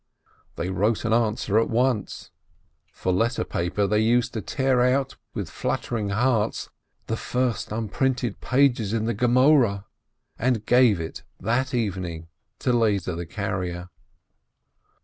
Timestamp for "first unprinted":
7.15-8.41